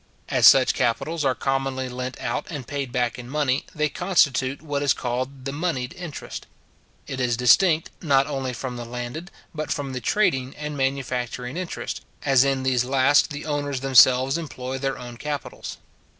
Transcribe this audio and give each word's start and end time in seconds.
As 0.29 0.47
such 0.47 0.73
capitals 0.73 1.23
are 1.23 1.35
commonly 1.35 1.87
lent 1.87 2.19
out 2.19 2.47
and 2.49 2.65
paid 2.67 2.91
back 2.91 3.19
in 3.19 3.29
money, 3.29 3.67
they 3.75 3.87
constitute 3.87 4.59
what 4.59 4.81
is 4.81 4.93
called 4.95 5.45
the 5.45 5.51
monied 5.51 5.93
interest. 5.93 6.47
It 7.05 7.19
is 7.19 7.37
distinct, 7.37 7.91
not 8.01 8.25
only 8.25 8.51
from 8.51 8.77
the 8.77 8.85
landed, 8.85 9.29
but 9.53 9.71
from 9.71 9.93
the 9.93 10.01
trading 10.01 10.55
and 10.55 10.75
manufacturing 10.75 11.55
interests, 11.55 12.01
as 12.23 12.43
in 12.43 12.63
these 12.63 12.83
last 12.83 13.29
the 13.29 13.45
owners 13.45 13.81
themselves 13.81 14.39
employ 14.39 14.79
their 14.79 14.97
own 14.97 15.17
capitals. 15.17 15.77